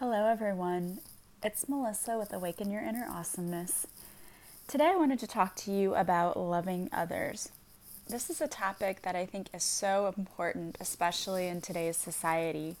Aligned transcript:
Hello, 0.00 0.26
everyone. 0.26 1.00
It's 1.42 1.68
Melissa 1.68 2.16
with 2.16 2.32
Awaken 2.32 2.70
Your 2.70 2.82
Inner 2.82 3.08
Awesomeness. 3.10 3.88
Today, 4.68 4.92
I 4.92 4.94
wanted 4.94 5.18
to 5.18 5.26
talk 5.26 5.56
to 5.56 5.72
you 5.72 5.96
about 5.96 6.36
loving 6.38 6.88
others. 6.92 7.48
This 8.08 8.30
is 8.30 8.40
a 8.40 8.46
topic 8.46 9.02
that 9.02 9.16
I 9.16 9.26
think 9.26 9.48
is 9.52 9.64
so 9.64 10.14
important, 10.16 10.76
especially 10.78 11.48
in 11.48 11.60
today's 11.60 11.96
society. 11.96 12.76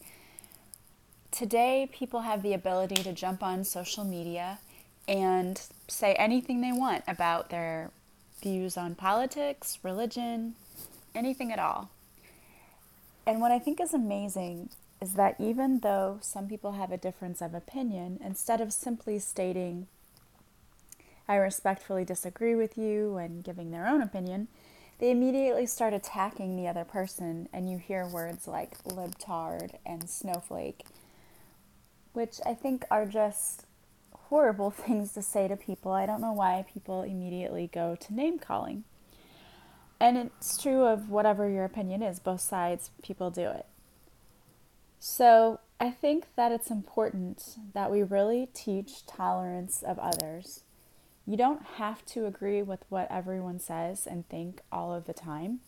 Today, 1.32 1.90
people 1.92 2.20
have 2.20 2.44
the 2.44 2.54
ability 2.54 3.02
to 3.02 3.12
jump 3.12 3.42
on 3.42 3.64
social 3.64 4.04
media 4.04 4.60
and 5.08 5.60
say 5.88 6.14
anything 6.14 6.60
they 6.60 6.70
want 6.70 7.02
about 7.08 7.50
their 7.50 7.90
views 8.40 8.76
on 8.76 8.94
politics, 8.94 9.80
religion, 9.82 10.54
anything 11.16 11.50
at 11.50 11.58
all. 11.58 11.90
And 13.26 13.40
what 13.40 13.50
I 13.50 13.58
think 13.58 13.80
is 13.80 13.92
amazing 13.92 14.68
is 15.00 15.14
that 15.14 15.36
even 15.38 15.80
though 15.80 16.18
some 16.20 16.48
people 16.48 16.72
have 16.72 16.90
a 16.90 16.96
difference 16.96 17.40
of 17.40 17.54
opinion, 17.54 18.18
instead 18.22 18.60
of 18.60 18.72
simply 18.72 19.18
stating, 19.18 19.86
I 21.28 21.36
respectfully 21.36 22.04
disagree 22.04 22.54
with 22.54 22.76
you 22.76 23.16
and 23.16 23.44
giving 23.44 23.70
their 23.70 23.86
own 23.86 24.02
opinion, 24.02 24.48
they 24.98 25.10
immediately 25.10 25.66
start 25.66 25.94
attacking 25.94 26.56
the 26.56 26.66
other 26.66 26.84
person, 26.84 27.48
and 27.52 27.70
you 27.70 27.78
hear 27.78 28.06
words 28.06 28.48
like 28.48 28.82
libtard 28.82 29.74
and 29.86 30.10
snowflake, 30.10 30.84
which 32.12 32.40
I 32.44 32.54
think 32.54 32.84
are 32.90 33.06
just 33.06 33.64
horrible 34.12 34.70
things 34.72 35.12
to 35.12 35.22
say 35.22 35.46
to 35.46 35.56
people. 35.56 35.92
I 35.92 36.06
don't 36.06 36.20
know 36.20 36.32
why 36.32 36.64
people 36.72 37.02
immediately 37.02 37.70
go 37.72 37.94
to 37.94 38.14
name 38.14 38.38
calling. 38.40 38.84
And 40.00 40.16
it's 40.16 40.60
true 40.60 40.84
of 40.84 41.10
whatever 41.10 41.48
your 41.48 41.64
opinion 41.64 42.02
is, 42.02 42.18
both 42.18 42.40
sides, 42.40 42.90
people 43.02 43.30
do 43.30 43.48
it. 43.48 43.66
So 45.00 45.60
I 45.78 45.90
think 45.90 46.26
that 46.34 46.50
it's 46.50 46.70
important 46.70 47.56
that 47.72 47.90
we 47.90 48.02
really 48.02 48.48
teach 48.52 49.06
tolerance 49.06 49.82
of 49.82 49.98
others. 49.98 50.64
You 51.24 51.36
don't 51.36 51.62
have 51.76 52.04
to 52.06 52.26
agree 52.26 52.62
with 52.62 52.80
what 52.88 53.06
everyone 53.10 53.60
says 53.60 54.06
and 54.06 54.28
think 54.28 54.60
all 54.72 54.92
of 54.92 55.04
the 55.04 55.12
time. 55.12 55.60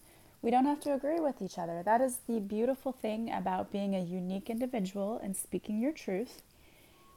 We 0.42 0.50
don't 0.50 0.64
have 0.64 0.80
to 0.80 0.94
agree 0.94 1.20
with 1.20 1.42
each 1.42 1.58
other. 1.58 1.82
That 1.84 2.00
is 2.00 2.20
the 2.26 2.40
beautiful 2.40 2.92
thing 2.92 3.30
about 3.30 3.70
being 3.70 3.94
a 3.94 4.00
unique 4.00 4.48
individual 4.48 5.20
and 5.22 5.36
speaking 5.36 5.80
your 5.80 5.92
truth. 5.92 6.42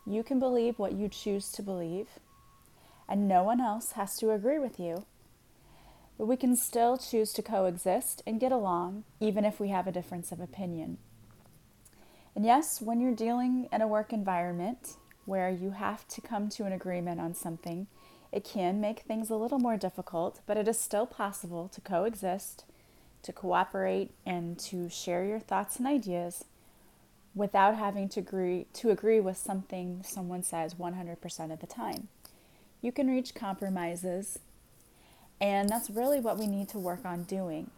You 0.06 0.24
can 0.24 0.40
believe 0.40 0.78
what 0.78 0.92
you 0.92 1.08
choose 1.08 1.50
to 1.54 1.64
believe, 1.64 2.08
and 3.08 3.28
no 3.28 3.42
one 3.44 3.62
else 3.62 3.94
has 3.94 4.18
to 4.18 4.32
agree 4.32 4.60
with 4.60 4.78
you. 4.78 5.06
But 6.18 6.28
we 6.28 6.36
can 6.36 6.58
still 6.58 6.98
choose 6.98 7.32
to 7.34 7.42
coexist 7.42 8.22
and 8.28 8.42
get 8.42 8.52
along, 8.52 9.06
even 9.22 9.46
if 9.46 9.60
we 9.60 9.70
have 9.70 9.88
a 9.88 9.92
difference 9.92 10.34
of 10.34 10.42
opinion. 10.42 10.98
And 12.36 12.46
yes, 12.46 12.82
when 12.82 13.00
you're 13.00 13.16
dealing 13.16 13.68
in 13.72 13.82
a 13.82 13.88
work 13.88 14.12
environment 14.12 14.98
where 15.26 15.50
you 15.50 15.72
have 15.72 16.08
to 16.10 16.22
come 16.22 16.50
to 16.50 16.66
an 16.66 16.74
agreement 16.74 17.20
on 17.20 17.34
something, 17.34 17.88
it 18.32 18.44
can 18.44 18.82
make 18.82 19.02
things 19.02 19.30
a 19.30 19.36
little 19.36 19.60
more 19.60 19.78
difficult, 19.78 20.42
but 20.48 20.58
it 20.58 20.68
is 20.68 20.80
still 20.80 21.06
possible 21.06 21.70
to 21.70 21.82
coexist, 21.82 22.66
to 23.22 23.32
cooperate, 23.32 24.12
and 24.26 24.58
to 24.60 24.90
share 24.90 25.24
your 25.24 25.40
thoughts 25.40 25.78
and 25.78 25.88
ideas 25.88 26.46
without 27.36 27.76
having 27.76 28.10
to 28.10 28.20
agree 28.20 28.66
to 28.74 28.90
agree 28.90 29.20
with 29.20 29.38
something 29.38 30.02
someone 30.04 30.44
says 30.44 30.76
100% 30.76 31.54
of 31.54 31.60
the 31.60 31.68
time. 31.68 32.08
You 32.82 32.92
can 32.92 33.08
reach 33.08 33.34
compromises, 33.34 34.40
and 35.40 35.70
that's 35.70 35.90
really 35.90 36.20
what 36.20 36.38
we 36.38 36.48
need 36.48 36.70
to 36.70 36.80
work 36.80 37.06
on 37.06 37.24
doing. 37.24 37.70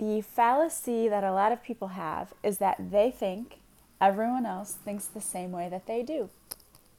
The 0.00 0.22
fallacy 0.22 1.08
that 1.08 1.24
a 1.24 1.32
lot 1.32 1.52
of 1.52 1.62
people 1.62 1.88
have 1.88 2.32
is 2.42 2.56
that 2.56 2.90
they 2.90 3.10
think 3.10 3.58
everyone 4.00 4.46
else 4.46 4.72
thinks 4.72 5.04
the 5.04 5.20
same 5.20 5.52
way 5.52 5.68
that 5.68 5.86
they 5.86 6.02
do. 6.02 6.30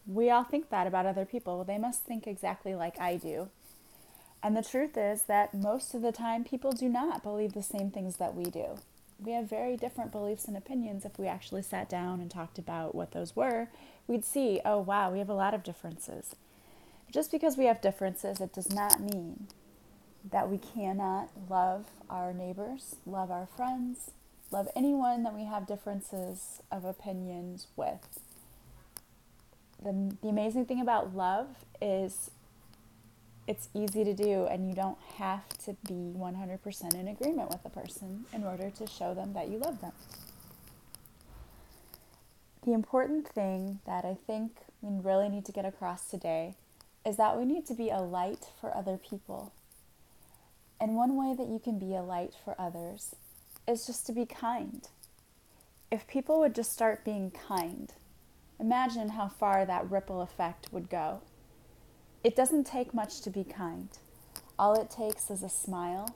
We 0.06 0.30
all 0.30 0.44
think 0.44 0.70
that 0.70 0.86
about 0.86 1.08
other 1.08 1.26
people. 1.26 1.64
They 1.64 1.80
must 1.80 2.04
think 2.04 2.28
exactly 2.28 2.76
like 2.76 3.02
I 3.02 3.16
do. 3.16 3.50
And 4.44 4.56
the 4.56 4.62
truth 4.62 4.98
is 4.98 5.24
that 5.24 5.52
most 5.52 5.96
of 5.96 6.04
the 6.04 6.12
time, 6.12 6.44
people 6.44 6.74
do 6.74 6.88
not 6.88 7.24
believe 7.24 7.54
the 7.54 7.64
same 7.64 7.90
things 7.90 8.18
that 8.18 8.36
we 8.36 8.44
do. 8.44 8.78
We 9.20 9.32
have 9.32 9.50
very 9.50 9.78
different 9.78 10.12
beliefs 10.12 10.46
and 10.46 10.56
opinions. 10.56 11.04
If 11.04 11.18
we 11.18 11.26
actually 11.26 11.64
sat 11.64 11.90
down 11.90 12.22
and 12.22 12.30
talked 12.30 12.60
about 12.60 12.94
what 12.94 13.14
those 13.14 13.36
were, 13.36 13.70
we'd 14.06 14.26
see, 14.26 14.62
oh, 14.64 14.78
wow, 14.78 15.12
we 15.12 15.18
have 15.18 15.30
a 15.30 15.34
lot 15.34 15.56
of 15.56 15.64
differences. 15.64 16.36
Just 17.12 17.32
because 17.32 17.58
we 17.58 17.66
have 17.66 17.82
differences, 17.82 18.40
it 18.40 18.54
does 18.54 18.72
not 18.72 19.00
mean 19.00 19.48
that 20.30 20.50
we 20.50 20.58
cannot 20.58 21.30
love 21.50 21.86
our 22.10 22.34
neighbors, 22.34 22.96
love 23.06 23.32
our 23.32 23.48
friends, 23.58 24.12
love 24.52 24.68
anyone 24.76 25.24
that 25.24 25.34
we 25.34 25.46
have 25.46 25.66
differences 25.66 26.62
of 26.72 26.86
opinions 26.86 27.68
with. 27.76 28.20
The, 29.84 30.16
the 30.22 30.30
amazing 30.30 30.66
thing 30.66 30.80
about 30.80 31.16
love 31.16 31.48
is 31.82 32.30
it's 33.48 33.70
easy 33.74 34.04
to 34.04 34.14
do, 34.14 34.46
and 34.46 34.68
you 34.70 34.76
don't 34.76 35.00
have 35.18 35.50
to 35.66 35.76
be 35.88 36.14
100% 36.16 36.94
in 36.94 37.08
agreement 37.08 37.50
with 37.50 37.66
a 37.66 37.70
person 37.70 38.26
in 38.32 38.44
order 38.44 38.70
to 38.70 38.86
show 38.86 39.14
them 39.14 39.34
that 39.34 39.50
you 39.50 39.58
love 39.58 39.82
them. 39.82 39.94
The 42.64 42.74
important 42.74 43.28
thing 43.28 43.80
that 43.88 44.06
I 44.06 44.16
think 44.28 44.52
we 44.82 45.00
really 45.02 45.30
need 45.30 45.46
to 45.46 45.52
get 45.52 45.66
across 45.66 46.06
today 46.06 46.54
is 47.04 47.18
that 47.18 47.36
we 47.36 47.46
need 47.46 47.66
to 47.66 47.74
be 47.74 47.90
a 47.90 48.00
light 48.00 48.46
for 48.60 48.76
other 48.78 48.98
people 48.98 49.52
and 50.82 50.96
one 50.96 51.16
way 51.16 51.36
that 51.36 51.48
you 51.48 51.60
can 51.60 51.78
be 51.78 51.94
a 51.94 52.02
light 52.02 52.34
for 52.44 52.60
others 52.60 53.16
is 53.68 53.86
just 53.86 54.08
to 54.08 54.12
be 54.12 54.26
kind. 54.26 54.88
If 55.92 56.08
people 56.08 56.40
would 56.40 56.56
just 56.56 56.74
start 56.74 57.06
being 57.06 57.30
kind, 57.30 57.94
imagine 58.60 59.10
how 59.10 59.28
far 59.28 59.64
that 59.64 59.90
ripple 59.92 60.22
effect 60.22 60.70
would 60.72 60.90
go. 60.90 61.22
It 62.24 62.36
doesn't 62.36 62.66
take 62.66 62.96
much 62.96 63.22
to 63.22 63.30
be 63.30 63.44
kind. 63.44 63.90
All 64.58 64.74
it 64.74 64.90
takes 64.90 65.30
is 65.30 65.44
a 65.44 65.50
smile, 65.50 66.16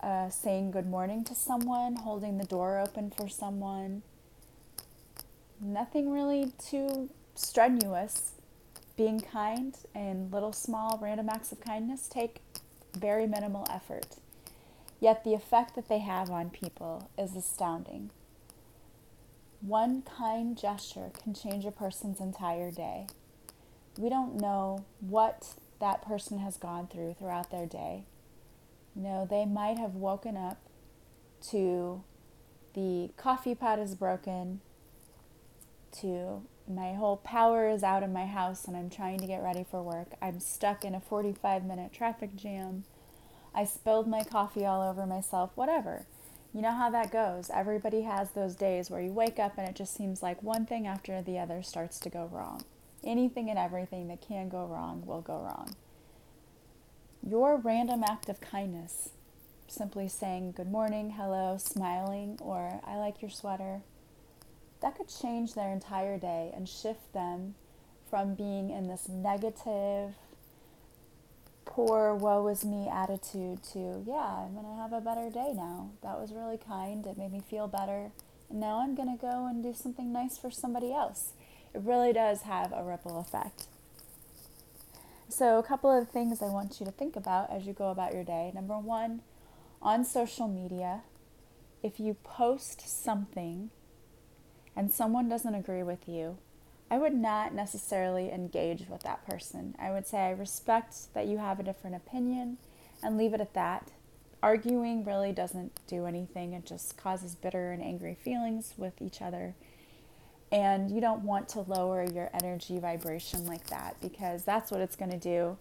uh, 0.00 0.30
saying 0.30 0.70
good 0.70 0.86
morning 0.86 1.22
to 1.24 1.34
someone, 1.34 1.96
holding 1.96 2.38
the 2.38 2.46
door 2.46 2.78
open 2.78 3.10
for 3.10 3.28
someone. 3.28 4.02
Nothing 5.60 6.10
really 6.10 6.52
too 6.58 7.10
strenuous. 7.34 8.32
Being 8.96 9.20
kind 9.20 9.76
and 9.94 10.32
little 10.32 10.52
small 10.52 10.98
random 11.02 11.28
acts 11.28 11.52
of 11.52 11.60
kindness 11.60 12.08
take 12.08 12.40
very 12.96 13.26
minimal 13.26 13.66
effort. 13.70 14.16
Yet 15.00 15.24
the 15.24 15.34
effect 15.34 15.74
that 15.74 15.88
they 15.88 15.98
have 15.98 16.30
on 16.30 16.50
people 16.50 17.10
is 17.18 17.36
astounding. 17.36 18.10
One 19.60 20.02
kind 20.02 20.56
gesture 20.56 21.10
can 21.22 21.34
change 21.34 21.64
a 21.64 21.70
person's 21.70 22.20
entire 22.20 22.70
day. 22.70 23.06
We 23.98 24.08
don't 24.08 24.36
know 24.36 24.84
what 25.00 25.54
that 25.80 26.02
person 26.02 26.38
has 26.38 26.56
gone 26.56 26.86
through 26.86 27.16
throughout 27.18 27.50
their 27.50 27.66
day. 27.66 28.04
You 28.94 29.02
know, 29.02 29.26
they 29.28 29.44
might 29.44 29.78
have 29.78 29.94
woken 29.94 30.36
up 30.36 30.58
to 31.50 32.02
the 32.74 33.10
coffee 33.16 33.54
pot 33.54 33.78
is 33.78 33.94
broken, 33.94 34.60
to 36.00 36.42
my 36.68 36.94
whole 36.94 37.18
power 37.18 37.68
is 37.68 37.82
out 37.82 38.02
in 38.02 38.12
my 38.12 38.26
house 38.26 38.66
and 38.66 38.76
I'm 38.76 38.88
trying 38.88 39.18
to 39.18 39.26
get 39.26 39.42
ready 39.42 39.64
for 39.70 39.82
work. 39.82 40.14
I'm 40.22 40.40
stuck 40.40 40.84
in 40.84 40.94
a 40.94 41.00
45 41.00 41.64
minute 41.64 41.92
traffic 41.92 42.34
jam. 42.36 42.84
I 43.54 43.64
spilled 43.64 44.08
my 44.08 44.24
coffee 44.24 44.64
all 44.64 44.82
over 44.82 45.06
myself, 45.06 45.50
whatever. 45.54 46.06
You 46.54 46.62
know 46.62 46.72
how 46.72 46.88
that 46.90 47.12
goes. 47.12 47.50
Everybody 47.52 48.02
has 48.02 48.30
those 48.30 48.54
days 48.54 48.90
where 48.90 49.00
you 49.00 49.12
wake 49.12 49.38
up 49.38 49.58
and 49.58 49.68
it 49.68 49.74
just 49.74 49.94
seems 49.94 50.22
like 50.22 50.42
one 50.42 50.66
thing 50.66 50.86
after 50.86 51.20
the 51.20 51.38
other 51.38 51.62
starts 51.62 51.98
to 52.00 52.08
go 52.08 52.30
wrong. 52.32 52.62
Anything 53.02 53.50
and 53.50 53.58
everything 53.58 54.08
that 54.08 54.22
can 54.26 54.48
go 54.48 54.64
wrong 54.64 55.04
will 55.04 55.20
go 55.20 55.40
wrong. 55.40 55.74
Your 57.26 57.56
random 57.56 58.04
act 58.08 58.28
of 58.28 58.40
kindness, 58.40 59.10
simply 59.66 60.08
saying 60.08 60.52
good 60.52 60.70
morning, 60.70 61.14
hello, 61.16 61.56
smiling, 61.58 62.38
or 62.40 62.80
I 62.86 62.96
like 62.96 63.20
your 63.20 63.30
sweater, 63.30 63.82
that 64.84 64.98
could 64.98 65.08
change 65.08 65.54
their 65.54 65.72
entire 65.72 66.18
day 66.18 66.52
and 66.54 66.68
shift 66.68 67.14
them 67.14 67.54
from 68.10 68.34
being 68.34 68.68
in 68.68 68.86
this 68.86 69.08
negative, 69.08 70.12
poor, 71.64 72.14
woe 72.14 72.46
is 72.48 72.66
me 72.66 72.86
attitude 72.92 73.62
to, 73.72 74.04
yeah, 74.06 74.44
I'm 74.44 74.52
going 74.52 74.66
to 74.66 74.76
have 74.76 74.92
a 74.92 75.00
better 75.00 75.30
day 75.30 75.54
now. 75.54 75.88
That 76.02 76.20
was 76.20 76.32
really 76.32 76.58
kind. 76.58 77.06
It 77.06 77.16
made 77.16 77.32
me 77.32 77.40
feel 77.48 77.66
better. 77.66 78.10
And 78.50 78.60
now 78.60 78.82
I'm 78.82 78.94
going 78.94 79.10
to 79.10 79.18
go 79.18 79.46
and 79.46 79.62
do 79.62 79.72
something 79.72 80.12
nice 80.12 80.36
for 80.36 80.50
somebody 80.50 80.92
else. 80.92 81.32
It 81.72 81.80
really 81.80 82.12
does 82.12 82.42
have 82.42 82.70
a 82.70 82.84
ripple 82.84 83.18
effect. 83.18 83.64
So, 85.30 85.58
a 85.58 85.62
couple 85.62 85.90
of 85.90 86.10
things 86.10 86.42
I 86.42 86.50
want 86.50 86.78
you 86.78 86.84
to 86.84 86.92
think 86.92 87.16
about 87.16 87.50
as 87.50 87.66
you 87.66 87.72
go 87.72 87.88
about 87.88 88.12
your 88.12 88.22
day. 88.22 88.52
Number 88.54 88.78
one, 88.78 89.22
on 89.80 90.04
social 90.04 90.46
media, 90.46 91.04
if 91.82 91.98
you 91.98 92.18
post 92.22 92.86
something 92.86 93.70
and 94.76 94.90
someone 94.90 95.28
doesn't 95.28 95.54
agree 95.54 95.82
with 95.82 96.08
you, 96.08 96.38
I 96.90 96.98
would 96.98 97.14
not 97.14 97.54
necessarily 97.54 98.30
engage 98.30 98.86
with 98.88 99.02
that 99.02 99.26
person. 99.26 99.74
I 99.78 99.90
would 99.90 100.06
say 100.06 100.18
I 100.18 100.30
respect 100.30 101.14
that 101.14 101.26
you 101.26 101.38
have 101.38 101.58
a 101.58 101.64
different 101.64 101.96
opinion 101.96 102.58
and 103.02 103.16
leave 103.16 103.34
it 103.34 103.40
at 103.40 103.54
that. 103.54 103.90
Arguing 104.42 105.04
really 105.04 105.32
doesn't 105.32 105.80
do 105.86 106.06
anything, 106.06 106.52
it 106.52 106.66
just 106.66 106.96
causes 106.96 107.34
bitter 107.34 107.72
and 107.72 107.82
angry 107.82 108.14
feelings 108.14 108.74
with 108.76 109.00
each 109.00 109.22
other. 109.22 109.54
And 110.52 110.90
you 110.90 111.00
don't 111.00 111.22
want 111.22 111.48
to 111.50 111.60
lower 111.60 112.04
your 112.04 112.30
energy 112.32 112.78
vibration 112.78 113.46
like 113.46 113.66
that 113.68 113.96
because 114.00 114.44
that's 114.44 114.70
what 114.70 114.80
it's 114.80 114.94
going 114.96 115.10
to 115.10 115.18
do. 115.18 115.56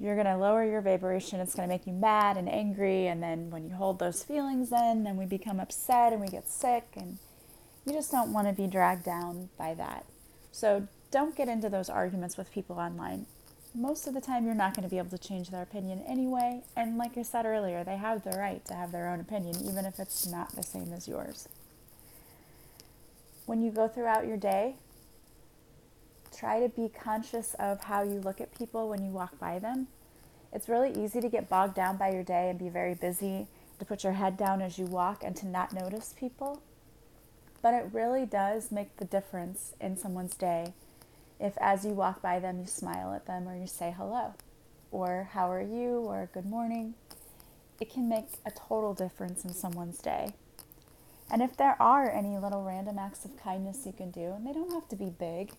You're 0.00 0.14
going 0.14 0.26
to 0.26 0.36
lower 0.36 0.64
your 0.64 0.80
vibration. 0.80 1.40
It's 1.40 1.54
going 1.54 1.68
to 1.68 1.72
make 1.72 1.86
you 1.86 1.92
mad 1.92 2.38
and 2.38 2.48
angry. 2.48 3.06
And 3.06 3.22
then 3.22 3.50
when 3.50 3.68
you 3.68 3.74
hold 3.74 3.98
those 3.98 4.24
feelings 4.24 4.72
in, 4.72 5.04
then 5.04 5.16
we 5.16 5.26
become 5.26 5.60
upset 5.60 6.12
and 6.12 6.22
we 6.22 6.28
get 6.28 6.48
sick. 6.48 6.88
And 6.96 7.18
you 7.86 7.92
just 7.92 8.10
don't 8.10 8.32
want 8.32 8.46
to 8.46 8.52
be 8.52 8.66
dragged 8.66 9.04
down 9.04 9.48
by 9.58 9.74
that. 9.74 10.04
So 10.52 10.86
don't 11.10 11.36
get 11.36 11.48
into 11.48 11.68
those 11.68 11.88
arguments 11.88 12.36
with 12.36 12.52
people 12.52 12.78
online. 12.78 13.26
Most 13.74 14.06
of 14.06 14.14
the 14.14 14.20
time, 14.20 14.46
you're 14.46 14.54
not 14.54 14.74
going 14.74 14.82
to 14.82 14.90
be 14.90 14.98
able 14.98 15.16
to 15.16 15.18
change 15.18 15.50
their 15.50 15.62
opinion 15.62 16.02
anyway. 16.06 16.62
And 16.76 16.98
like 16.98 17.16
I 17.16 17.22
said 17.22 17.46
earlier, 17.46 17.84
they 17.84 17.96
have 17.96 18.24
the 18.24 18.36
right 18.38 18.64
to 18.66 18.74
have 18.74 18.90
their 18.90 19.08
own 19.08 19.20
opinion, 19.20 19.56
even 19.64 19.86
if 19.86 20.00
it's 20.00 20.26
not 20.26 20.56
the 20.56 20.62
same 20.62 20.92
as 20.92 21.06
yours 21.06 21.48
when 23.50 23.62
you 23.62 23.72
go 23.72 23.88
throughout 23.88 24.28
your 24.28 24.36
day, 24.36 24.76
try 26.32 26.60
to 26.60 26.68
be 26.68 26.88
conscious 26.88 27.54
of 27.54 27.82
how 27.82 28.00
you 28.00 28.20
look 28.20 28.40
at 28.40 28.56
people 28.56 28.88
when 28.88 29.04
you 29.04 29.10
walk 29.10 29.36
by 29.40 29.58
them. 29.58 29.88
It's 30.52 30.68
really 30.68 30.92
easy 30.92 31.20
to 31.20 31.28
get 31.28 31.48
bogged 31.48 31.74
down 31.74 31.96
by 31.96 32.12
your 32.12 32.22
day 32.22 32.48
and 32.48 32.60
be 32.60 32.68
very 32.68 32.94
busy, 32.94 33.48
to 33.80 33.84
put 33.84 34.04
your 34.04 34.12
head 34.12 34.36
down 34.36 34.62
as 34.62 34.78
you 34.78 34.86
walk 34.86 35.24
and 35.24 35.34
to 35.34 35.48
not 35.48 35.72
notice 35.72 36.14
people. 36.16 36.62
But 37.62 37.74
it 37.74 37.90
really 37.92 38.26
does 38.26 38.70
make 38.70 38.96
the 38.96 39.04
difference 39.04 39.74
in 39.80 39.96
someone's 39.96 40.34
day 40.34 40.72
if, 41.40 41.56
as 41.58 41.84
you 41.84 41.92
walk 41.92 42.20
by 42.20 42.38
them, 42.38 42.60
you 42.60 42.66
smile 42.66 43.14
at 43.14 43.26
them 43.26 43.48
or 43.48 43.56
you 43.56 43.66
say 43.66 43.94
hello, 43.96 44.34
or 44.90 45.30
how 45.32 45.50
are 45.50 45.62
you, 45.62 46.00
or 46.00 46.28
good 46.34 46.46
morning. 46.46 46.94
It 47.80 47.90
can 47.90 48.08
make 48.08 48.26
a 48.44 48.50
total 48.50 48.92
difference 48.92 49.44
in 49.44 49.54
someone's 49.54 49.98
day. 49.98 50.34
And 51.30 51.40
if 51.40 51.56
there 51.56 51.80
are 51.80 52.10
any 52.10 52.36
little 52.36 52.62
random 52.62 52.98
acts 52.98 53.24
of 53.24 53.42
kindness 53.42 53.86
you 53.86 53.92
can 53.92 54.10
do, 54.10 54.32
and 54.32 54.46
they 54.46 54.52
don't 54.52 54.72
have 54.72 54.88
to 54.88 54.96
be 54.96 55.08
big, 55.08 55.50
it 55.50 55.56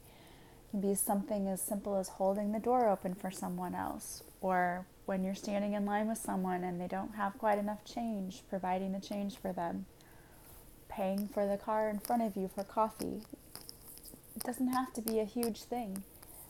can 0.70 0.82
be 0.82 0.94
something 0.94 1.48
as 1.48 1.62
simple 1.62 1.98
as 1.98 2.10
holding 2.10 2.52
the 2.52 2.60
door 2.60 2.88
open 2.88 3.16
for 3.16 3.32
someone 3.32 3.74
else, 3.74 4.22
or 4.40 4.86
when 5.06 5.24
you're 5.24 5.34
standing 5.34 5.74
in 5.74 5.86
line 5.86 6.08
with 6.08 6.20
someone 6.20 6.64
and 6.64 6.80
they 6.80 6.88
don't 6.88 7.16
have 7.16 7.40
quite 7.40 7.58
enough 7.58 7.84
change, 7.86 8.44
providing 8.50 8.92
the 8.92 9.00
change 9.00 9.38
for 9.38 9.52
them, 9.52 9.86
paying 10.92 11.28
for 11.28 11.48
the 11.48 11.58
car 11.58 11.90
in 11.90 12.00
front 12.00 12.22
of 12.22 12.36
you 12.36 12.50
for 12.54 12.64
coffee. 12.64 13.22
It 14.36 14.44
doesn't 14.44 14.74
have 14.74 14.94
to 14.94 15.02
be 15.02 15.20
a 15.20 15.26
huge 15.26 15.64
thing, 15.64 16.04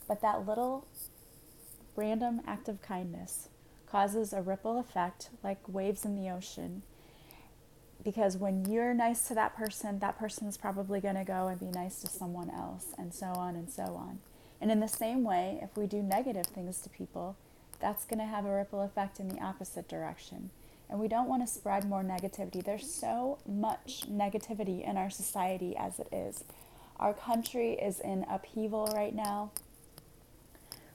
but 0.07 0.21
that 0.21 0.45
little 0.47 0.87
random 1.95 2.41
act 2.45 2.67
of 2.67 2.81
kindness 2.81 3.49
causes 3.85 4.33
a 4.33 4.41
ripple 4.41 4.79
effect 4.79 5.29
like 5.43 5.59
waves 5.67 6.05
in 6.05 6.15
the 6.15 6.29
ocean 6.29 6.81
because 8.03 8.37
when 8.37 8.65
you're 8.65 8.93
nice 8.93 9.27
to 9.27 9.35
that 9.35 9.55
person, 9.55 9.99
that 9.99 10.17
person 10.17 10.47
is 10.47 10.57
probably 10.57 10.99
going 10.99 11.15
to 11.15 11.23
go 11.23 11.47
and 11.47 11.59
be 11.59 11.67
nice 11.67 12.01
to 12.01 12.07
someone 12.07 12.49
else, 12.49 12.87
and 12.97 13.13
so 13.13 13.27
on 13.27 13.55
and 13.55 13.69
so 13.69 13.83
on. 13.83 14.19
And 14.59 14.71
in 14.71 14.79
the 14.79 14.87
same 14.87 15.23
way, 15.23 15.59
if 15.61 15.75
we 15.77 15.87
do 15.87 16.01
negative 16.01 16.47
things 16.47 16.81
to 16.81 16.89
people, 16.89 17.35
that's 17.79 18.05
going 18.05 18.19
to 18.19 18.25
have 18.25 18.45
a 18.45 18.55
ripple 18.55 18.81
effect 18.81 19.19
in 19.19 19.27
the 19.27 19.41
opposite 19.41 19.87
direction. 19.87 20.51
And 20.91 20.99
we 20.99 21.07
don't 21.07 21.29
want 21.29 21.41
to 21.41 21.51
spread 21.51 21.85
more 21.87 22.03
negativity. 22.03 22.63
There's 22.63 22.93
so 22.93 23.39
much 23.47 24.03
negativity 24.11 24.87
in 24.87 24.97
our 24.97 25.09
society 25.09 25.75
as 25.77 25.99
it 25.99 26.09
is. 26.11 26.43
Our 26.97 27.13
country 27.13 27.73
is 27.73 28.01
in 28.01 28.25
upheaval 28.29 28.91
right 28.93 29.15
now. 29.15 29.51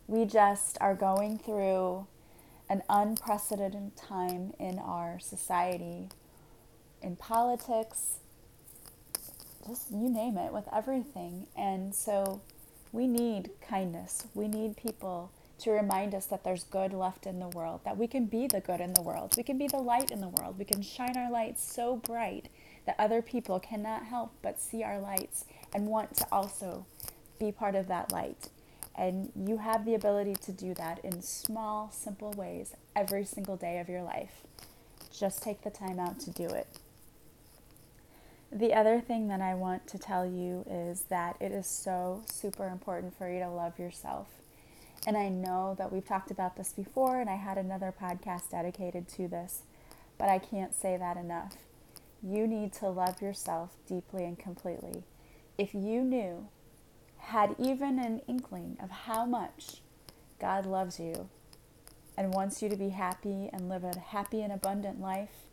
We 0.07 0.27
just 0.27 0.77
are 0.83 0.95
going 0.95 1.39
through 1.39 2.07
an 2.69 2.83
unprecedented 2.91 3.97
time 3.97 4.53
in 4.59 4.79
our 4.79 5.19
society 5.19 6.11
in 7.03 7.17
politics, 7.17 8.19
just 9.67 9.91
you 9.91 10.11
name 10.11 10.37
it, 10.37 10.53
with 10.53 10.69
everything. 10.73 11.47
And 11.57 11.95
so 11.95 12.41
we 12.93 13.07
need 13.07 13.51
kindness. 13.61 14.27
We 14.35 14.49
need 14.49 14.77
people 14.77 15.33
to 15.59 15.71
remind 15.71 16.15
us 16.15 16.27
that 16.27 16.45
there's 16.45 16.65
good 16.65 16.93
left 16.93 17.27
in 17.27 17.41
the 17.41 17.49
world, 17.49 17.81
that 17.85 17.97
we 17.97 18.07
can 18.07 18.27
be 18.27 18.47
the 18.47 18.61
good 18.61 18.81
in 18.81 18.93
the 18.95 19.03
world. 19.03 19.35
We 19.37 19.43
can 19.43 19.59
be 19.59 19.69
the 19.69 19.79
light 19.79 20.11
in 20.11 20.21
the 20.21 20.29
world. 20.29 20.59
We 20.59 20.65
can 20.65 20.83
shine 20.83 21.17
our 21.17 21.31
light 21.31 21.59
so 21.59 21.97
bright 21.97 22.49
that 22.85 22.97
other 22.99 23.23
people 23.23 23.59
cannot 23.59 24.05
help 24.05 24.33
but 24.43 24.61
see 24.61 24.83
our 24.83 24.99
lights 24.99 25.45
and 25.75 25.87
want 25.87 26.17
to 26.17 26.27
also 26.31 26.87
be 27.39 27.53
part 27.53 27.75
of 27.75 27.89
that 27.89 28.13
light. 28.13 28.49
And 28.95 29.31
you 29.35 29.59
have 29.59 29.85
the 29.85 29.95
ability 29.95 30.37
to 30.43 30.53
do 30.53 30.73
that 30.75 31.01
in 31.05 31.21
small, 31.23 31.91
simple 31.93 32.33
ways 32.33 32.75
every 32.95 33.25
single 33.25 33.57
day 33.57 33.79
of 33.79 33.89
your 33.89 34.03
life. 34.03 34.43
Just 35.11 35.43
take 35.43 35.63
the 35.63 35.71
time 35.71 35.99
out 35.99 36.19
to 36.21 36.31
do 36.31 36.47
it. 36.47 36.67
The 38.53 38.73
other 38.73 39.01
thing 39.01 39.29
that 39.29 39.41
I 39.41 39.55
want 39.55 39.87
to 39.89 39.99
tell 39.99 40.25
you 40.25 40.65
is 40.71 41.03
that 41.09 41.37
it 41.41 41.53
is 41.53 41.67
so 41.67 42.23
super 42.27 42.69
important 42.69 43.17
for 43.19 43.31
you 43.31 43.41
to 43.41 43.51
love 43.51 43.79
yourself. 43.79 44.29
And 45.05 45.17
I 45.17 45.29
know 45.29 45.75
that 45.79 45.93
we've 45.93 46.07
talked 46.07 46.31
about 46.31 46.57
this 46.57 46.73
before, 46.73 47.21
and 47.21 47.29
I 47.29 47.37
had 47.37 47.59
another 47.59 47.93
podcast 48.01 48.51
dedicated 48.51 49.09
to 49.11 49.29
this, 49.29 49.63
but 50.19 50.29
I 50.29 50.39
can't 50.39 50.75
say 50.75 50.97
that 50.97 51.17
enough. 51.17 51.57
You 52.23 52.47
need 52.47 52.73
to 52.75 52.89
love 52.89 53.21
yourself 53.23 53.77
deeply 53.87 54.25
and 54.25 54.39
completely. 54.39 55.05
If 55.59 55.75
you 55.75 56.03
knew, 56.03 56.49
had 57.19 57.57
even 57.59 57.99
an 57.99 58.21
inkling 58.29 58.77
of 58.83 58.91
how 58.91 59.27
much 59.27 59.83
God 60.41 60.67
loves 60.67 61.01
you 61.01 61.29
and 62.17 62.33
wants 62.33 62.63
you 62.63 62.69
to 62.69 62.77
be 62.77 62.91
happy 62.91 63.51
and 63.53 63.69
live 63.69 63.85
a 63.85 63.99
happy 63.99 64.43
and 64.43 64.53
abundant 64.53 65.01
life, 65.01 65.47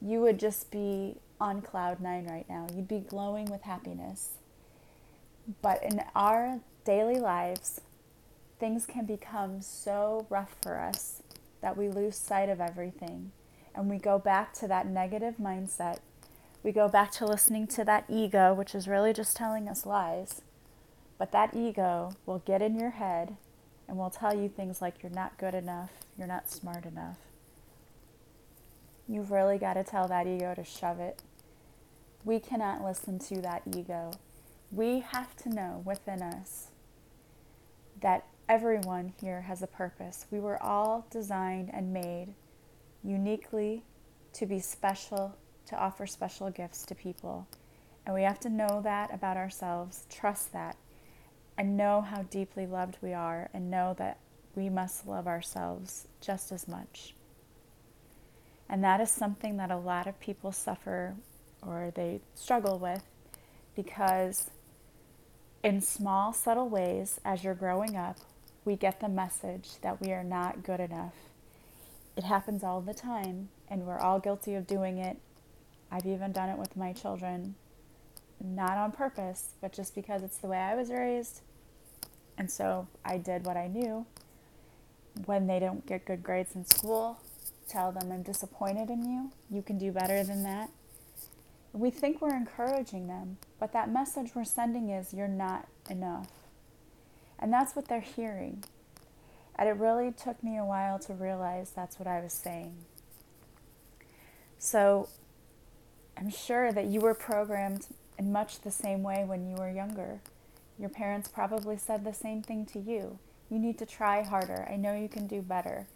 you 0.00 0.20
would 0.20 0.38
just 0.38 0.70
be 0.70 1.16
on 1.40 1.62
cloud 1.62 2.00
nine 2.00 2.26
right 2.26 2.48
now. 2.48 2.66
You'd 2.74 2.88
be 2.88 3.00
glowing 3.00 3.46
with 3.46 3.62
happiness. 3.62 4.38
But 5.62 5.82
in 5.82 6.02
our 6.14 6.60
daily 6.84 7.18
lives, 7.18 7.80
things 8.64 8.86
can 8.86 9.04
become 9.04 9.60
so 9.60 10.26
rough 10.30 10.56
for 10.62 10.80
us 10.80 11.22
that 11.60 11.76
we 11.76 11.86
lose 11.86 12.16
sight 12.16 12.48
of 12.48 12.62
everything 12.62 13.30
and 13.74 13.90
we 13.90 13.98
go 13.98 14.18
back 14.18 14.54
to 14.54 14.66
that 14.66 14.86
negative 14.86 15.34
mindset. 15.38 15.98
We 16.62 16.72
go 16.72 16.88
back 16.88 17.10
to 17.12 17.26
listening 17.26 17.66
to 17.66 17.84
that 17.84 18.06
ego, 18.08 18.54
which 18.54 18.74
is 18.74 18.88
really 18.88 19.12
just 19.12 19.36
telling 19.36 19.68
us 19.68 19.84
lies. 19.84 20.40
But 21.18 21.30
that 21.32 21.54
ego 21.54 22.12
will 22.24 22.38
get 22.38 22.62
in 22.62 22.80
your 22.80 22.92
head 22.92 23.36
and 23.86 23.98
will 23.98 24.08
tell 24.08 24.34
you 24.34 24.48
things 24.48 24.80
like 24.80 25.02
you're 25.02 25.12
not 25.12 25.36
good 25.36 25.52
enough, 25.52 25.90
you're 26.16 26.26
not 26.26 26.48
smart 26.48 26.86
enough, 26.86 27.18
You've 29.06 29.30
really 29.30 29.58
got 29.58 29.74
to 29.74 29.84
tell 29.84 30.08
that 30.08 30.26
ego 30.26 30.54
to 30.54 30.64
shove 30.64 31.00
it. 31.00 31.20
We 32.24 32.40
cannot 32.40 32.82
listen 32.82 33.18
to 33.18 33.42
that 33.42 33.60
ego. 33.76 34.12
We 34.72 35.00
have 35.00 35.36
to 35.42 35.50
know 35.50 35.82
within 35.84 36.22
us 36.22 36.68
that 38.00 38.24
everyone 38.48 39.12
here 39.20 39.42
has 39.42 39.62
a 39.62 39.66
purpose. 39.66 40.26
We 40.30 40.40
were 40.40 40.62
all 40.62 41.06
designed 41.10 41.70
and 41.72 41.92
made 41.92 42.34
uniquely 43.02 43.84
to 44.34 44.46
be 44.46 44.60
special, 44.60 45.36
to 45.66 45.76
offer 45.76 46.06
special 46.06 46.50
gifts 46.50 46.84
to 46.86 46.94
people. 46.94 47.46
And 48.04 48.14
we 48.14 48.22
have 48.22 48.40
to 48.40 48.50
know 48.50 48.82
that 48.84 49.14
about 49.14 49.36
ourselves, 49.36 50.04
trust 50.10 50.52
that, 50.52 50.76
and 51.56 51.76
know 51.76 52.02
how 52.02 52.22
deeply 52.22 52.66
loved 52.66 52.98
we 53.00 53.14
are, 53.14 53.48
and 53.54 53.70
know 53.70 53.94
that 53.98 54.18
we 54.54 54.68
must 54.68 55.06
love 55.06 55.26
ourselves 55.26 56.06
just 56.20 56.52
as 56.52 56.68
much. 56.68 57.14
And 58.68 58.84
that 58.84 59.00
is 59.00 59.10
something 59.10 59.56
that 59.56 59.70
a 59.70 59.76
lot 59.76 60.06
of 60.06 60.20
people 60.20 60.52
suffer 60.52 61.14
or 61.62 61.92
they 61.94 62.20
struggle 62.34 62.78
with 62.78 63.04
because, 63.74 64.50
in 65.62 65.80
small, 65.80 66.32
subtle 66.32 66.68
ways, 66.68 67.20
as 67.24 67.42
you're 67.42 67.54
growing 67.54 67.96
up, 67.96 68.18
we 68.64 68.76
get 68.76 69.00
the 69.00 69.08
message 69.08 69.70
that 69.82 70.00
we 70.00 70.12
are 70.12 70.24
not 70.24 70.62
good 70.62 70.80
enough. 70.80 71.14
It 72.16 72.24
happens 72.24 72.62
all 72.64 72.80
the 72.80 72.94
time, 72.94 73.48
and 73.68 73.86
we're 73.86 73.98
all 73.98 74.18
guilty 74.18 74.54
of 74.54 74.66
doing 74.66 74.98
it. 74.98 75.18
I've 75.90 76.06
even 76.06 76.32
done 76.32 76.48
it 76.48 76.58
with 76.58 76.76
my 76.76 76.92
children, 76.92 77.56
not 78.42 78.76
on 78.76 78.92
purpose, 78.92 79.50
but 79.60 79.72
just 79.72 79.94
because 79.94 80.22
it's 80.22 80.38
the 80.38 80.46
way 80.46 80.58
I 80.58 80.74
was 80.74 80.90
raised. 80.90 81.42
And 82.38 82.50
so 82.50 82.88
I 83.04 83.18
did 83.18 83.44
what 83.44 83.56
I 83.56 83.68
knew. 83.68 84.06
When 85.26 85.46
they 85.46 85.60
don't 85.60 85.86
get 85.86 86.04
good 86.04 86.22
grades 86.22 86.54
in 86.54 86.64
school, 86.64 87.18
tell 87.68 87.92
them, 87.92 88.10
I'm 88.10 88.22
disappointed 88.22 88.90
in 88.90 89.04
you. 89.04 89.30
You 89.50 89.62
can 89.62 89.78
do 89.78 89.92
better 89.92 90.24
than 90.24 90.42
that. 90.44 90.70
We 91.72 91.90
think 91.90 92.20
we're 92.20 92.36
encouraging 92.36 93.08
them, 93.08 93.38
but 93.58 93.72
that 93.72 93.92
message 93.92 94.30
we're 94.34 94.44
sending 94.44 94.90
is, 94.90 95.12
You're 95.12 95.28
not 95.28 95.68
enough. 95.90 96.28
And 97.44 97.52
that's 97.52 97.76
what 97.76 97.88
they're 97.88 98.00
hearing. 98.00 98.64
And 99.56 99.68
it 99.68 99.76
really 99.76 100.10
took 100.12 100.42
me 100.42 100.56
a 100.56 100.64
while 100.64 100.98
to 101.00 101.12
realize 101.12 101.70
that's 101.70 101.98
what 101.98 102.08
I 102.08 102.22
was 102.22 102.32
saying. 102.32 102.74
So 104.58 105.10
I'm 106.16 106.30
sure 106.30 106.72
that 106.72 106.86
you 106.86 107.00
were 107.00 107.12
programmed 107.12 107.86
in 108.18 108.32
much 108.32 108.62
the 108.62 108.70
same 108.70 109.02
way 109.02 109.24
when 109.26 109.46
you 109.46 109.56
were 109.56 109.70
younger. 109.70 110.20
Your 110.78 110.88
parents 110.88 111.28
probably 111.28 111.76
said 111.76 112.02
the 112.02 112.14
same 112.14 112.42
thing 112.42 112.64
to 112.72 112.78
you. 112.78 113.18
You 113.50 113.58
need 113.58 113.78
to 113.78 113.84
try 113.84 114.22
harder. 114.22 114.66
I 114.70 114.76
know 114.76 114.94
you 114.94 115.10
can 115.10 115.26
do 115.26 115.42
better 115.42 115.86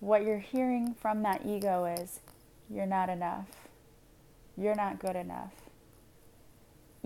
what 0.00 0.22
you're 0.22 0.38
hearing 0.38 0.94
from 0.94 1.22
that 1.22 1.44
ego 1.44 1.84
is 1.84 2.20
you're 2.70 2.86
not 2.86 3.08
enough. 3.08 3.46
You're 4.56 4.74
not 4.74 4.98
good 4.98 5.16
enough. 5.16 5.52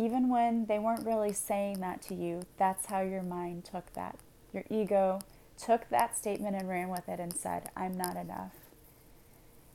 Even 0.02 0.28
when 0.28 0.66
they 0.66 0.80
weren't 0.80 1.06
really 1.06 1.32
saying 1.32 1.78
that 1.80 2.02
to 2.02 2.14
you, 2.14 2.42
that's 2.59 2.87
how 2.87 3.00
your 3.02 3.23
mind 3.23 3.64
took 3.64 3.92
that. 3.92 4.18
Your 4.52 4.64
ego 4.68 5.21
took 5.56 5.88
that 5.90 6.18
statement 6.18 6.56
and 6.56 6.68
ran 6.68 6.88
with 6.88 7.09
it 7.09 7.21
and 7.21 7.32
said, 7.32 7.71
I'm 7.76 7.97
not 7.97 8.16
enough. 8.16 8.52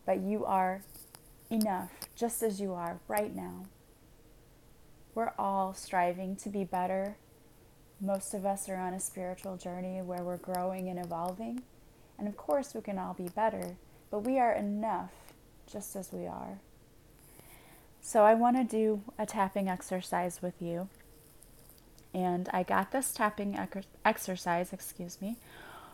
But 0.05 0.19
you 0.19 0.43
are 0.43 0.81
enough 1.49 1.91
just 2.13 2.43
as 2.43 2.59
you 2.59 2.73
are 2.73 2.99
right 3.07 3.33
now. 3.33 3.67
We're 5.15 5.31
all 5.39 5.73
striving 5.73 6.35
to 6.37 6.49
be 6.49 6.65
better. 6.65 7.15
Most 8.01 8.33
of 8.33 8.45
us 8.45 8.67
are 8.67 8.75
on 8.75 8.93
a 8.93 8.99
spiritual 8.99 9.55
journey 9.55 10.01
where 10.01 10.23
we're 10.23 10.37
growing 10.37 10.89
and 10.89 10.99
evolving. 10.99 11.63
And 12.19 12.27
of 12.27 12.35
course, 12.35 12.75
we 12.75 12.81
can 12.81 12.99
all 12.99 13.13
be 13.13 13.29
better, 13.29 13.77
but 14.11 14.19
we 14.19 14.39
are 14.39 14.53
enough 14.53 15.11
just 15.71 15.95
as 15.95 16.11
we 16.11 16.27
are. 16.27 16.59
So, 18.07 18.23
I 18.23 18.33
want 18.35 18.55
to 18.55 18.63
do 18.63 19.01
a 19.19 19.25
tapping 19.25 19.67
exercise 19.67 20.41
with 20.41 20.61
you. 20.61 20.87
And 22.13 22.47
I 22.53 22.63
got 22.63 22.93
this 22.93 23.11
tapping 23.11 23.59
exercise, 24.05 24.71
excuse 24.71 25.21
me, 25.21 25.35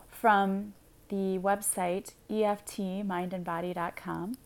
from 0.06 0.74
the 1.08 1.40
website 1.40 2.12
EFTmindandbody.com. 2.30 4.38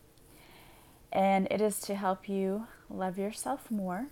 And 1.11 1.47
it 1.51 1.61
is 1.61 1.79
to 1.81 1.93
help 1.93 2.27
you 2.27 2.65
love 2.89 3.19
yourself 3.19 3.69
more 3.69 4.07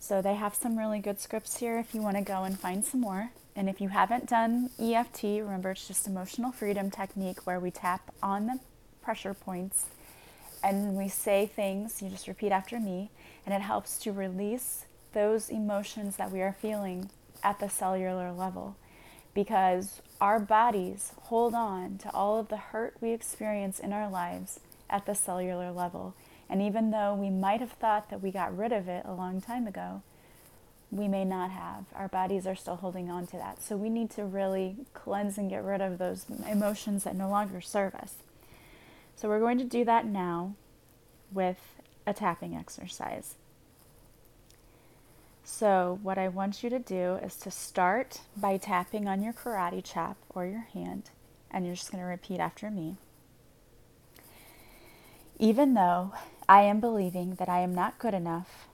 so 0.00 0.20
they 0.20 0.34
have 0.34 0.56
some 0.56 0.76
really 0.76 0.98
good 0.98 1.20
scripts 1.20 1.58
here 1.58 1.78
if 1.78 1.94
you 1.94 2.02
want 2.02 2.16
to 2.16 2.22
go 2.22 2.42
and 2.42 2.58
find 2.58 2.84
some 2.84 3.00
more. 3.00 3.30
And 3.54 3.68
if 3.68 3.80
you 3.80 3.90
haven't 3.90 4.28
done 4.28 4.70
EFT, 4.76 5.22
remember 5.22 5.70
it's 5.70 5.86
just 5.86 6.08
emotional 6.08 6.50
freedom 6.50 6.90
technique 6.90 7.46
where 7.46 7.60
we 7.60 7.70
tap 7.70 8.12
on 8.24 8.48
the 8.48 8.58
pressure 9.02 9.34
points 9.34 9.84
and 10.66 10.96
we 10.96 11.08
say 11.08 11.46
things, 11.46 12.02
you 12.02 12.08
just 12.08 12.26
repeat 12.26 12.50
after 12.50 12.80
me, 12.80 13.08
and 13.44 13.54
it 13.54 13.60
helps 13.60 13.98
to 13.98 14.10
release 14.10 14.84
those 15.12 15.48
emotions 15.48 16.16
that 16.16 16.32
we 16.32 16.42
are 16.42 16.56
feeling 16.60 17.08
at 17.44 17.60
the 17.60 17.68
cellular 17.68 18.32
level 18.32 18.76
because 19.32 20.00
our 20.20 20.40
bodies 20.40 21.12
hold 21.24 21.54
on 21.54 21.98
to 21.98 22.10
all 22.10 22.40
of 22.40 22.48
the 22.48 22.56
hurt 22.56 22.96
we 23.00 23.12
experience 23.12 23.78
in 23.78 23.92
our 23.92 24.10
lives 24.10 24.58
at 24.90 25.06
the 25.06 25.14
cellular 25.14 25.70
level. 25.70 26.14
And 26.50 26.60
even 26.60 26.90
though 26.90 27.14
we 27.14 27.30
might 27.30 27.60
have 27.60 27.72
thought 27.72 28.10
that 28.10 28.22
we 28.22 28.32
got 28.32 28.56
rid 28.56 28.72
of 28.72 28.88
it 28.88 29.04
a 29.04 29.14
long 29.14 29.40
time 29.40 29.68
ago, 29.68 30.02
we 30.90 31.06
may 31.06 31.24
not 31.24 31.50
have. 31.50 31.84
Our 31.94 32.08
bodies 32.08 32.46
are 32.46 32.56
still 32.56 32.76
holding 32.76 33.08
on 33.08 33.28
to 33.28 33.36
that. 33.36 33.62
So 33.62 33.76
we 33.76 33.88
need 33.88 34.10
to 34.12 34.24
really 34.24 34.76
cleanse 34.94 35.38
and 35.38 35.48
get 35.48 35.62
rid 35.62 35.80
of 35.80 35.98
those 35.98 36.26
emotions 36.50 37.04
that 37.04 37.14
no 37.14 37.28
longer 37.28 37.60
serve 37.60 37.94
us. 37.94 38.14
So 39.16 39.28
we're 39.28 39.40
going 39.40 39.58
to 39.58 39.64
do 39.64 39.84
that 39.86 40.06
now 40.06 40.54
with 41.32 41.58
a 42.06 42.12
tapping 42.12 42.54
exercise. 42.54 43.36
So, 45.42 46.00
what 46.02 46.18
I 46.18 46.28
want 46.28 46.62
you 46.62 46.70
to 46.70 46.78
do 46.78 47.14
is 47.22 47.36
to 47.36 47.50
start 47.50 48.20
by 48.36 48.56
tapping 48.56 49.08
on 49.08 49.22
your 49.22 49.32
karate 49.32 49.82
chop 49.82 50.16
or 50.28 50.44
your 50.44 50.66
hand, 50.74 51.10
and 51.50 51.64
you're 51.64 51.76
just 51.76 51.92
going 51.92 52.02
to 52.02 52.06
repeat 52.06 52.40
after 52.40 52.68
me. 52.70 52.96
Even 55.38 55.74
though 55.74 56.12
I 56.48 56.62
am 56.62 56.80
believing 56.80 57.36
that 57.36 57.48
I 57.48 57.60
am 57.60 57.74
not 57.74 58.00
good 58.00 58.12
enough, 58.12 58.66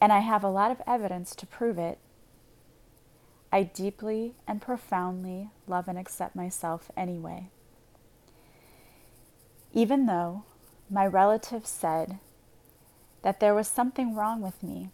and 0.00 0.10
I 0.10 0.20
have 0.20 0.42
a 0.42 0.48
lot 0.48 0.70
of 0.70 0.80
evidence 0.86 1.34
to 1.36 1.46
prove 1.46 1.78
it, 1.78 1.98
I 3.52 3.64
deeply 3.64 4.34
and 4.48 4.62
profoundly 4.62 5.50
love 5.66 5.86
and 5.86 5.98
accept 5.98 6.34
myself 6.34 6.90
anyway. 6.96 7.50
Even 9.72 10.06
though 10.06 10.44
my 10.90 11.06
relatives 11.06 11.68
said 11.68 12.18
that 13.22 13.40
there 13.40 13.54
was 13.54 13.68
something 13.68 14.14
wrong 14.14 14.40
with 14.40 14.62
me 14.62 14.90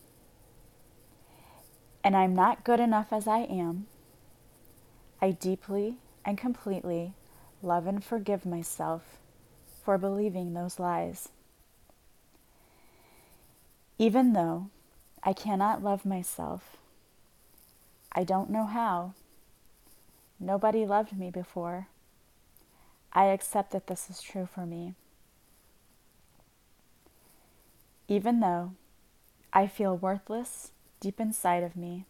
and 2.04 2.16
I'm 2.16 2.34
not 2.34 2.62
good 2.62 2.78
enough 2.78 3.12
as 3.12 3.26
I 3.26 3.40
am, 3.40 3.86
I 5.20 5.32
deeply 5.32 5.96
and 6.24 6.38
completely 6.38 7.14
love 7.62 7.86
and 7.86 8.04
forgive 8.04 8.46
myself 8.46 9.18
for 9.82 9.98
believing 9.98 10.52
those 10.52 10.78
lies. 10.78 11.30
Even 13.98 14.34
though 14.34 14.68
I 15.22 15.32
cannot 15.32 15.82
love 15.82 16.04
myself, 16.04 16.76
I 18.12 18.24
don't 18.24 18.50
know 18.50 18.66
how. 18.66 19.14
Nobody 20.38 20.86
loved 20.86 21.18
me 21.18 21.30
before. 21.30 21.88
I 23.16 23.24
accept 23.24 23.70
that 23.70 23.86
this 23.86 24.10
is 24.10 24.20
true 24.20 24.44
for 24.44 24.66
me. 24.66 24.92
Even 28.08 28.40
though 28.40 28.72
I 29.54 29.66
feel 29.66 29.96
worthless 29.96 30.70
deep 31.00 31.18
inside 31.18 31.62
of 31.62 31.76
me, 31.76 32.04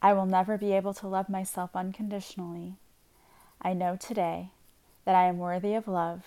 I 0.00 0.14
will 0.14 0.24
never 0.24 0.56
be 0.56 0.72
able 0.72 0.94
to 0.94 1.06
love 1.06 1.28
myself 1.28 1.76
unconditionally. 1.76 2.76
I 3.60 3.74
know 3.74 3.94
today 3.94 4.52
that 5.04 5.14
I 5.14 5.24
am 5.24 5.36
worthy 5.36 5.74
of 5.74 5.86
love 5.86 6.22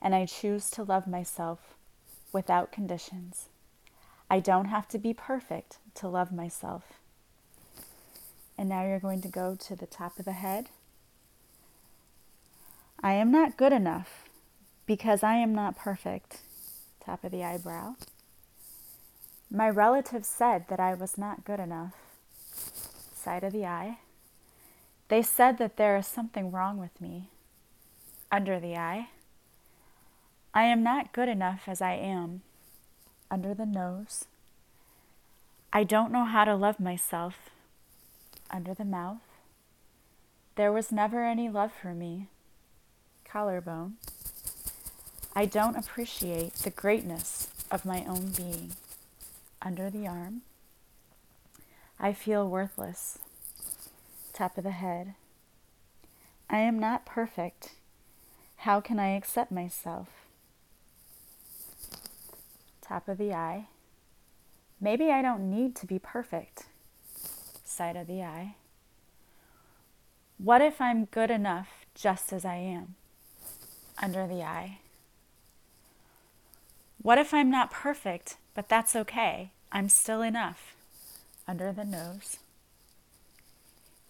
and 0.00 0.14
I 0.14 0.24
choose 0.24 0.70
to 0.70 0.84
love 0.84 1.08
myself 1.08 1.74
without 2.32 2.70
conditions. 2.70 3.48
I 4.30 4.38
don't 4.38 4.66
have 4.66 4.86
to 4.86 4.98
be 4.98 5.12
perfect 5.12 5.78
to 5.96 6.06
love 6.06 6.30
myself. 6.30 7.00
And 8.56 8.68
now 8.68 8.86
you're 8.86 9.00
going 9.00 9.20
to 9.22 9.28
go 9.28 9.56
to 9.56 9.74
the 9.74 9.86
top 9.86 10.20
of 10.20 10.26
the 10.26 10.32
head. 10.32 10.68
I 13.02 13.14
am 13.14 13.30
not 13.30 13.56
good 13.56 13.72
enough 13.72 14.24
because 14.84 15.22
I 15.22 15.36
am 15.36 15.54
not 15.54 15.76
perfect. 15.76 16.40
Top 17.02 17.24
of 17.24 17.32
the 17.32 17.42
eyebrow. 17.42 17.94
My 19.50 19.70
relatives 19.70 20.28
said 20.28 20.66
that 20.68 20.78
I 20.78 20.92
was 20.92 21.16
not 21.16 21.44
good 21.44 21.60
enough. 21.60 21.94
Side 23.14 23.42
of 23.42 23.54
the 23.54 23.64
eye. 23.64 23.98
They 25.08 25.22
said 25.22 25.56
that 25.58 25.78
there 25.78 25.96
is 25.96 26.06
something 26.06 26.50
wrong 26.50 26.76
with 26.76 27.00
me. 27.00 27.30
Under 28.30 28.60
the 28.60 28.76
eye. 28.76 29.08
I 30.52 30.64
am 30.64 30.82
not 30.82 31.12
good 31.12 31.28
enough 31.28 31.62
as 31.66 31.80
I 31.80 31.94
am. 31.94 32.42
Under 33.30 33.54
the 33.54 33.66
nose. 33.66 34.26
I 35.72 35.84
don't 35.84 36.12
know 36.12 36.24
how 36.24 36.44
to 36.44 36.54
love 36.54 36.78
myself. 36.78 37.48
Under 38.50 38.74
the 38.74 38.84
mouth. 38.84 39.22
There 40.56 40.72
was 40.72 40.92
never 40.92 41.24
any 41.24 41.48
love 41.48 41.72
for 41.72 41.94
me. 41.94 42.26
Collarbone. 43.30 43.94
I 45.36 45.46
don't 45.46 45.76
appreciate 45.76 46.54
the 46.54 46.70
greatness 46.70 47.48
of 47.70 47.84
my 47.84 48.04
own 48.04 48.32
being. 48.36 48.72
Under 49.62 49.90
the 49.90 50.06
arm. 50.06 50.42
I 51.98 52.12
feel 52.12 52.48
worthless. 52.48 53.18
Top 54.32 54.58
of 54.58 54.64
the 54.64 54.70
head. 54.70 55.14
I 56.48 56.58
am 56.58 56.78
not 56.78 57.06
perfect. 57.06 57.74
How 58.56 58.80
can 58.80 58.98
I 58.98 59.16
accept 59.16 59.52
myself? 59.52 60.08
top 62.90 63.06
of 63.06 63.18
the 63.18 63.32
eye. 63.32 63.68
Maybe 64.80 65.12
I 65.12 65.22
don't 65.22 65.48
need 65.48 65.76
to 65.76 65.86
be 65.86 66.00
perfect. 66.00 66.64
Side 67.62 67.94
of 67.94 68.08
the 68.08 68.24
eye. 68.24 68.56
What 70.38 70.60
if 70.60 70.80
I'm 70.80 71.04
good 71.04 71.30
enough 71.30 71.68
just 71.94 72.32
as 72.32 72.44
I 72.44 72.56
am? 72.56 72.96
Under 74.00 74.26
the 74.26 74.42
eye. 74.42 74.78
What 77.02 77.18
if 77.18 77.32
I'm 77.32 77.50
not 77.50 77.70
perfect, 77.70 78.36
but 78.54 78.68
that's 78.68 78.96
okay? 78.96 79.52
I'm 79.70 79.88
still 79.88 80.22
enough. 80.22 80.74
Under 81.46 81.72
the 81.72 81.84
nose. 81.84 82.38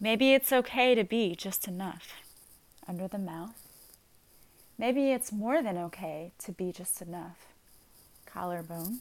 Maybe 0.00 0.32
it's 0.32 0.52
okay 0.52 0.94
to 0.94 1.04
be 1.04 1.34
just 1.34 1.68
enough. 1.68 2.14
Under 2.88 3.06
the 3.06 3.18
mouth. 3.18 3.66
Maybe 4.78 5.10
it's 5.12 5.30
more 5.30 5.62
than 5.62 5.76
okay 5.76 6.32
to 6.38 6.52
be 6.52 6.72
just 6.72 7.02
enough 7.02 7.50
collarbone. 8.32 9.00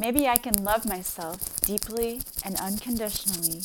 Maybe 0.00 0.28
I 0.28 0.36
can 0.36 0.64
love 0.64 0.86
myself 0.86 1.60
deeply 1.60 2.20
and 2.44 2.56
unconditionally, 2.56 3.62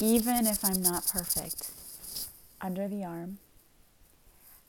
even 0.00 0.46
if 0.46 0.64
I'm 0.64 0.82
not 0.82 1.06
perfect. 1.06 1.70
Under 2.60 2.88
the 2.88 3.04
arm. 3.04 3.38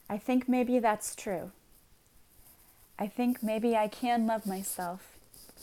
I 0.10 0.18
think 0.18 0.48
maybe 0.48 0.80
that's 0.80 1.16
true. 1.16 1.52
I 2.98 3.08
think 3.08 3.44
maybe 3.44 3.76
I 3.76 3.88
can 3.88 4.26
love 4.26 4.46
myself, 4.48 5.18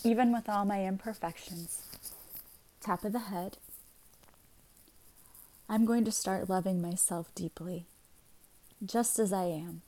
even 0.05 0.33
with 0.33 0.49
all 0.49 0.65
my 0.65 0.85
imperfections. 0.85 1.83
Tap 2.81 3.05
of 3.05 3.13
the 3.13 3.19
head. 3.19 3.57
I'm 5.69 5.87
going 5.87 6.05
to 6.05 6.13
start 6.13 6.51
loving 6.51 6.83
myself 6.83 7.35
deeply, 7.35 7.87
just 8.85 9.19
as 9.19 9.33
I 9.33 9.45
am, 9.45 9.81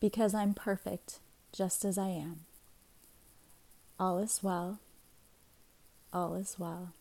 because 0.00 0.34
I'm 0.34 0.54
perfect 0.54 1.20
just 1.52 1.84
as 1.84 1.98
I 1.98 2.08
am. 2.08 2.40
All 4.00 4.18
is 4.18 4.42
well. 4.42 4.80
All 6.12 6.34
is 6.34 6.56
well. 6.58 6.92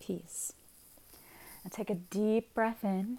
Peace. 0.00 0.52
And 1.64 1.72
take 1.72 1.90
a 1.90 1.94
deep 1.94 2.54
breath 2.54 2.84
in 2.84 3.18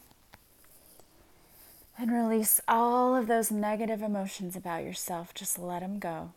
and 1.97 2.11
release 2.11 2.59
all 2.67 3.15
of 3.15 3.27
those 3.27 3.51
negative 3.51 4.01
emotions 4.01 4.55
about 4.55 4.83
yourself. 4.83 5.33
Just 5.33 5.59
let 5.59 5.81
them 5.81 5.99
go. 5.99 6.31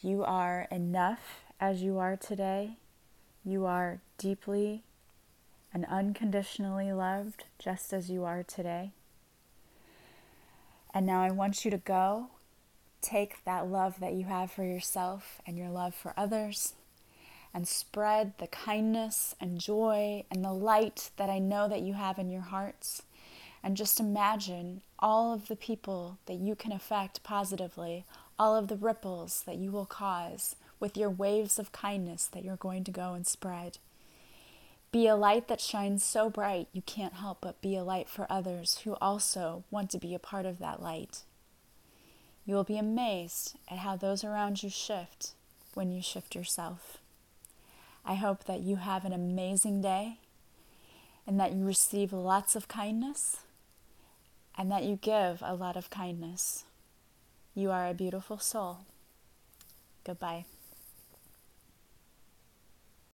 You 0.00 0.24
are 0.24 0.66
enough 0.70 1.40
as 1.60 1.82
you 1.82 1.98
are 1.98 2.16
today. 2.16 2.76
You 3.44 3.66
are 3.66 4.00
deeply 4.16 4.82
and 5.72 5.84
unconditionally 5.86 6.92
loved 6.92 7.44
just 7.58 7.92
as 7.92 8.10
you 8.10 8.24
are 8.24 8.42
today. 8.42 8.92
And 10.92 11.06
now 11.06 11.22
I 11.22 11.30
want 11.30 11.64
you 11.64 11.70
to 11.70 11.78
go 11.78 12.28
take 13.00 13.44
that 13.44 13.68
love 13.68 14.00
that 14.00 14.14
you 14.14 14.24
have 14.24 14.50
for 14.50 14.64
yourself 14.64 15.40
and 15.46 15.56
your 15.56 15.68
love 15.68 15.94
for 15.94 16.14
others 16.16 16.74
and 17.54 17.66
spread 17.66 18.32
the 18.38 18.46
kindness 18.46 19.34
and 19.40 19.60
joy 19.60 20.24
and 20.30 20.44
the 20.44 20.52
light 20.52 21.10
that 21.16 21.30
I 21.30 21.38
know 21.38 21.68
that 21.68 21.82
you 21.82 21.94
have 21.94 22.18
in 22.18 22.30
your 22.30 22.42
hearts. 22.42 23.02
And 23.62 23.76
just 23.76 24.00
imagine 24.00 24.82
all 24.98 25.32
of 25.32 25.48
the 25.48 25.56
people 25.56 26.18
that 26.26 26.34
you 26.34 26.54
can 26.54 26.72
affect 26.72 27.22
positively, 27.22 28.04
all 28.38 28.56
of 28.56 28.68
the 28.68 28.76
ripples 28.76 29.42
that 29.46 29.56
you 29.56 29.70
will 29.70 29.86
cause 29.86 30.56
with 30.80 30.96
your 30.96 31.10
waves 31.10 31.58
of 31.58 31.72
kindness 31.72 32.26
that 32.26 32.44
you're 32.44 32.56
going 32.56 32.84
to 32.84 32.90
go 32.90 33.14
and 33.14 33.26
spread. 33.26 33.78
Be 34.90 35.06
a 35.06 35.16
light 35.16 35.48
that 35.48 35.60
shines 35.60 36.02
so 36.02 36.30
bright 36.30 36.68
you 36.72 36.82
can't 36.82 37.14
help 37.14 37.38
but 37.42 37.60
be 37.60 37.76
a 37.76 37.84
light 37.84 38.08
for 38.08 38.26
others 38.30 38.80
who 38.84 38.96
also 39.00 39.64
want 39.70 39.90
to 39.90 39.98
be 39.98 40.14
a 40.14 40.18
part 40.18 40.46
of 40.46 40.58
that 40.60 40.82
light. 40.82 41.22
You 42.46 42.54
will 42.54 42.64
be 42.64 42.78
amazed 42.78 43.56
at 43.70 43.78
how 43.78 43.96
those 43.96 44.24
around 44.24 44.62
you 44.62 44.70
shift 44.70 45.32
when 45.74 45.92
you 45.92 46.00
shift 46.00 46.34
yourself. 46.34 46.98
I 48.04 48.14
hope 48.14 48.44
that 48.44 48.60
you 48.60 48.76
have 48.76 49.04
an 49.04 49.12
amazing 49.12 49.82
day 49.82 50.20
and 51.26 51.38
that 51.38 51.52
you 51.52 51.66
receive 51.66 52.10
lots 52.14 52.56
of 52.56 52.68
kindness 52.68 53.40
and 54.58 54.70
that 54.72 54.82
you 54.82 54.96
give 54.96 55.40
a 55.40 55.54
lot 55.54 55.76
of 55.76 55.88
kindness. 55.88 56.64
You 57.54 57.70
are 57.70 57.86
a 57.88 57.94
beautiful 57.94 58.38
soul. 58.38 58.78
Goodbye. 60.04 60.44